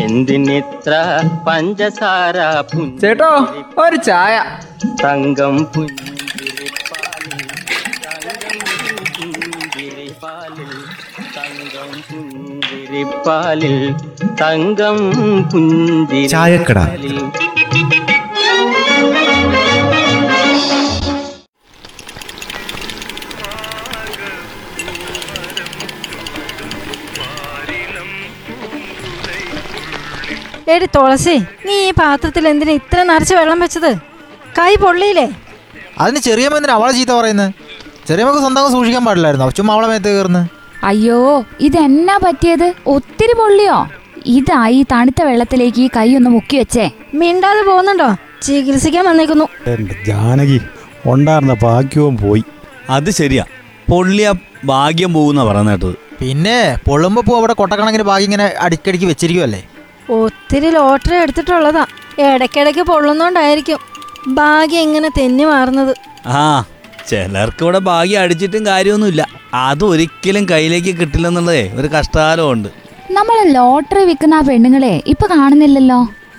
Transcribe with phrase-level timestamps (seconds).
[0.00, 0.92] എന്തിനിത്ര
[1.46, 2.36] പഞ്ചസാര
[3.00, 3.30] ചേട്ടോ
[3.78, 4.34] ഒരു ചായ.
[5.04, 7.42] തങ്കം പുഞ്ചിരിപ്പാലിൽ
[11.36, 13.76] തങ്കം പുഞ്ചിരിപ്പാലിൽ
[14.40, 14.98] തങ്കം
[15.52, 17.18] പുഞ്ചിരിപ്പാലിൽ
[30.74, 31.34] എടി തുളസി
[31.66, 33.90] നീ ഈ പാത്രത്തിൽ എന്തിനാ ഇത്ര നിറച്ച് വെള്ളം വെച്ചത്?
[34.58, 35.26] കൈ പൊള്ളിയില്ലേ?
[36.02, 37.52] അതിന് ചെറിയ എന്തിനാ അവളെ ചീത്ത പറയുന്നത്?
[38.08, 39.46] ചെറിയമ്മക്ക് സ്വന്തം സൂക്ഷിക്കാൻ പാടില്ലായിരുന്നു?
[39.58, 40.42] ചുമ്മാ അവളെ മേത്ത് കയറുന്നു
[40.90, 41.20] അയ്യോ
[41.66, 42.66] ഇതെന്നാ പറ്റിയത്?
[42.94, 43.76] ഒത്തിരി പൊള്ളിയോ?
[44.36, 46.86] ഇതായി ഈ തണുത്ത വെള്ളത്തിലേക്ക് ഈ കൈ ഒന്ന് മുക്കി വെച്ചേ.
[47.20, 48.08] മിണ്ടാതെ പോകുന്നുണ്ടോ?
[48.42, 49.46] ചികിത്സിക്കാൻ വന്നേക്കുന്നു.
[49.72, 50.58] എന്റെ ജാനകി
[51.12, 52.42] ഉണ്ടായിരുന്ന ഭാഗ്യവും പോയി.
[52.96, 53.44] അത് ശരിയാ.
[53.90, 54.28] പൊള്ളിയ
[54.72, 55.94] ഭാഗ്യം പോകുന്ന പറയുന്ന കേട്ടത്.
[56.20, 56.58] പിന്നെ
[56.88, 59.62] പൊള്ളുമ്പോ പോ അവിടെ കൊട്ടക്കണക്കിന് ഭാഗ്യം ഇങ്ങനെ അടിക്കടിക്ക് വെച്ചിരിക്കുമല്ലേ
[60.10, 61.86] ഒത്തിരി ലോട്ടറി എടുത്തിട്ടുള്ളതാ.
[62.18, 63.78] ഇടയ്ക്കിടയ്ക്ക് പൊള്ളുന്നോണ്ടായിരിക്കും.
[64.28, 65.94] ഭാഗ്യം എങ്ങനെ തെന്നി മാറുന്നത്.
[66.26, 66.64] ആ
[67.08, 69.26] ചിലർക്ക് ഇവിടെ ഭാഗ്യം അടിച്ചിട്ടും കാര്യമൊന്നുമില്ല.
[69.54, 72.68] അതൊരിക്കലും കയ്യിലേക്ക് കിട്ടില്ലെന്നുള്ളതേ ഒരു കഷ്ടകാലമുണ്ട്.
[73.10, 75.98] നമ്മൾ ലോട്ടറി വിൽക്കുന്ന ആ പെണ്ണുങ്ങളെ ഇപ്പൊ കാണുന്നില്ലല്ലോ.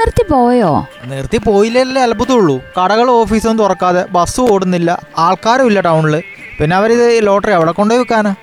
[0.00, 0.86] നിർത്തി പോയോ?
[1.04, 2.60] നിർത്തി പോയില്ലല്ലേ അത്ഭുതമുള്ളൂ.
[2.78, 5.00] കടകൾ ഓഫീസൊന്നും തുറക്കാതെ ബസ് ഓടുന്നില്ല.
[5.18, 6.22] ആൾക്കാരും ഇല്ല ടൗണിൽ
[6.60, 8.34] പിന്നെ അവരിത് ഈ ലോട്ടറി അവിടെ കൊണ്ടുപോയി വെക്കാനാ?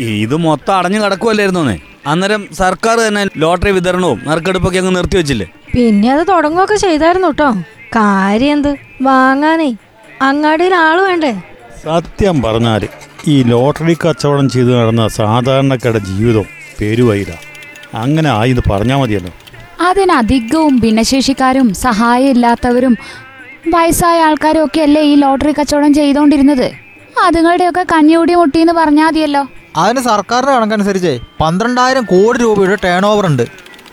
[0.00, 5.46] ഇത് മൊത്തം അടഞ്ഞു കിടക്കുമല്ലായിരുന്നോന്നേ അന്നേരം സർക്കാർ തന്നെ ലോട്ടറി വിതരണവും നറുക്കെടുപ്പൊക്കെ അങ്ങ് നിർത്തി വെച്ചില്ലേ?
[5.74, 7.50] പിന്നെ അത് തുടങ്ങുകയൊക്കെ ചെയ്തായിരുന്നു കേട്ടോ
[7.96, 8.70] കാര്യം എന്ത്
[9.08, 9.70] വാങ്ങാനേ.
[10.28, 11.32] അങ്ങാടിയിൽ ആൾ വേണ്ടേ?
[11.84, 12.82] സത്യം പറഞ്ഞാൽ
[13.32, 16.46] ഈ ലോട്ടറി കച്ചവടം ചെയ്ത് നടന്ന സാധാരണക്കാരുടെ ജീവിതം
[16.78, 17.30] പേരുവൈല
[18.02, 19.32] അങ്ങനെ ആയിന്ന് പറഞ്ഞാൽ മതിയല്ലോ.
[19.88, 22.94] അതിനധികവും ഭിന്നശേഷിക്കാരും സഹായമില്ലാത്തവരും
[23.74, 26.68] വയസ്സായ ആൾക്കാരും ഒക്കെ അല്ലേ ഈ ലോട്ടറി കച്ചവടം ചെയ്തോണ്ടിരുന്നത്?
[27.26, 29.42] അതുങ്ങളുടെയൊക്കെ കഞ്ഞിയൂടി മുട്ടിന്ന് പറഞ്ഞാൽ മതിയല്ലോ.
[29.76, 33.46] അതിന് സർക്കാരിന്റെ കണക്കനുസരിച്ച് പന്ത്രണ്ടായിരം കോടി രൂപയുടെ ടേൺ ഓവർ ഉണ്ട്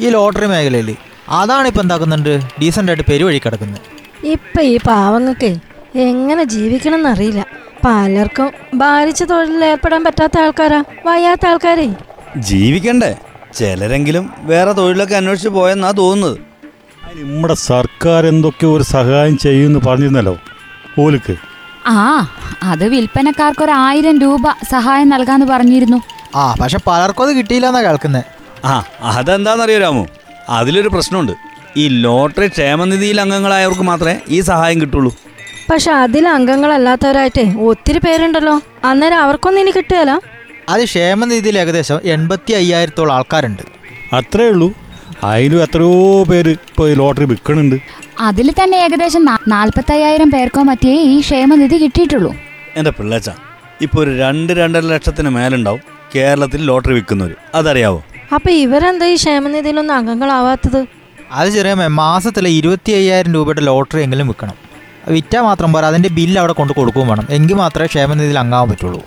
[0.00, 0.96] ഈ ലോട്ടറി മേഖലയിൽ.
[1.28, 2.40] അതാണ് ഇപ്പം എന്താക്കുന്നുണ്ട്?
[2.62, 3.80] ഡീസന്റ് ആയിട്ട് പെരുവഴി കിടക്കുന്നത്.
[4.26, 5.56] ഇപ്പം ഈ പാവങ്ങൾക്ക്
[5.94, 7.46] എങ്ങനെ ജീവിക്കണം എന്നറിയില്ല
[7.84, 11.94] പലർക്കും ഭാരിച്ച തൊഴിലിൽ ഏർപ്പെടാൻ പറ്റാത്ത ആൾക്കാരാ വയ്യാത്ത ആൾക്കാരെ.
[12.36, 13.16] ജീവിക്കണ്ടേ?
[13.54, 16.38] ചിലരെങ്കിലും വേറെ തൊഴിലൊക്കെ അന്വേഷിച്ച് പോയെന്നാ തോന്നുന്നത്.
[17.16, 20.38] നമ്മുടെ സർക്കാർ എന്തൊക്കെ ഒരു സഹായം ചെയ്യുമെന്ന് പറഞ്ഞിരുന്നല്ലോ.
[21.00, 21.45] ഓലിക്ക്.
[21.86, 22.30] ആ
[22.62, 26.02] അത് വിൽപ്പനക്കാർക്ക് ഒരു ആയിരം രൂപ സഹായം നൽകാന്ന് പറഞ്ഞിരുന്നു.
[26.34, 28.24] ആ പക്ഷെ പലർക്കും അത് കിട്ടിയില്ലെന്നാ കേൾക്കുന്നത്
[28.64, 30.06] ആ അതെന്താണെന്നറിയോ രാമു?
[30.48, 31.32] അതിലൊരു പ്രശ്നമുണ്ട്.
[31.76, 35.16] ഈ ലോട്ടറി ക്ഷേമനിധിയിൽ അംഗങ്ങളായവർക്ക് മാത്രമേ ഈ സഹായം കിട്ടുള്ളൂ.
[35.70, 38.60] പക്ഷെ അതിൽ അംഗങ്ങളല്ലാത്തവരായിട്ട് ഒത്തിരി പേരുണ്ടല്ലോ.
[38.84, 40.20] അന്നേരം അവർക്കൊന്നും ഇനി കിട്ടുകയല്ല
[40.68, 43.62] അത് ക്ഷേമനിധിയിൽ ഏകദേശം എൺപത്തി അയ്യായിരത്തോളം ആൾക്കാരുണ്ട്.
[44.14, 44.72] അത്രേ ഉള്ളൂ.
[45.24, 47.76] അതിലും എത്രയോ പേര് ഇപ്പോൾ ഈ ലോട്ടറി വിൽക്കണുണ്ട്.
[48.20, 52.34] അതിൽ തന്നെ ഏകദേശം നാൽപ്പത്തയ്യായിരം പേർക്കോ മറ്റേ ഈ ക്ഷേമനിധി കിട്ടിയിട്ടുള്ളൂ.
[52.76, 53.30] എന്റെ പിള്ളേച്ച
[53.80, 55.80] ഇപ്പോൾ ഒരു രണ്ട് രണ്ടര ലക്ഷത്തിന് മേലുണ്ടാവും
[56.16, 58.04] കേരളത്തിൽ ലോട്ടറി വിൽക്കുന്നവർ അതറിയാവോ?
[58.34, 60.86] അപ്പൊ ഇവരെന്താ ഈ ക്ഷേമനിധിയിലൊന്നും അംഗങ്ങളാവാത്തത്?
[61.32, 64.54] അത് ചെറിയ മാസത്തിൽ ഇരുപത്തി അയ്യായിരം രൂപയുടെ ലോട്ടറി എങ്കിലും വിൽക്കണം.
[65.08, 67.26] വിറ്റാൽ മാത്രം പോരാ അതിന്റെ ബില്ല് അവിടെ കൊണ്ട് കൊടുക്കുകയും വേണം.
[67.30, 69.02] എങ്കിൽ മാത്രമേ ക്ഷേമനിധിയിൽ അംഗാവാൻ പറ്റുള്ളൂ.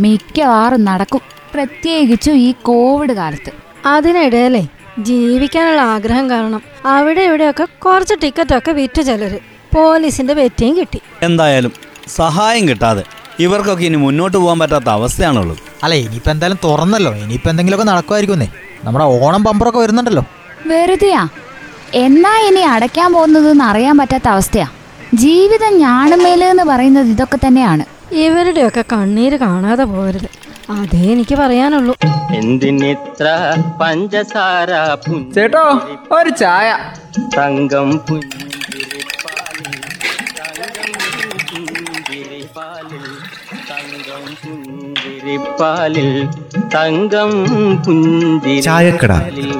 [0.00, 1.20] മിക്കവാറും നടക്കും.
[1.54, 3.52] പ്രത്യേകിച്ചും ഈ കോവിഡ് കാലത്ത്.
[3.86, 4.66] അതിനിടയിലേ
[5.02, 9.38] ജീവിക്കാനുള്ള ആഗ്രഹം കാരണം അവിടെ ഇവിടെയൊക്കെ കുറച്ച് ടിക്കറ്റൊക്കെ വിറ്റ് ചിലര്.
[9.74, 11.00] പോലീസിന്റെ വെറ്റിയും കിട്ടി.
[11.22, 11.72] എന്തായാലും
[12.08, 13.02] സഹായം കിട്ടാതെ
[13.40, 15.58] ഇവർക്കൊക്കെ ഇനി മുന്നോട്ട് പോകാൻ പറ്റാത്ത അവസ്ഥയാണുള്ളത്.
[15.82, 17.12] അല്ല ഇനിയിപ്പോൾ എന്തായാലും തുറന്നല്ലോ.
[17.14, 18.48] ഇനിയിപ്പോൾ എന്തെങ്കിലുമൊക്കെ നടക്കുമായിരിക്കുന്നേ
[18.84, 20.24] നമ്മുടെ ഓണം പമ്പറൊക്കെ വരുന്നുണ്ടല്ലോ.
[20.66, 21.28] വെറുതെയാ.
[21.94, 24.66] എന്നാ ഇനി അടയ്ക്കാൻ പോകുന്നതെന്ന് അറിയാൻ പറ്റാത്ത അവസ്ഥയാ.
[25.14, 27.84] ജീവിതം ഞാണുമേലെന്ന് പറയുന്നത് ഇതൊക്കെ തന്നെയാണ്.
[28.12, 30.49] ഇവരുടെയൊക്കെ കണ്ണീര് കാണാതെ പോകരുത്.
[30.70, 31.94] അതേ എനിക്ക് പറയാനുള്ളൂ.
[32.34, 33.26] എന്തിനിത്ര
[33.80, 34.70] പഞ്ചസാര
[35.34, 35.64] ചേട്ടോ
[36.18, 36.68] ഒരു ചായ.
[37.38, 38.54] തങ്കം പുഞ്ചിരിപ്പാലിൽ
[43.70, 46.10] തങ്കം പുഞ്ചിരിപ്പാലിൽ
[46.74, 47.32] തങ്കം
[47.84, 49.50] പുഞ്ചിരിപ്പാലിൽ.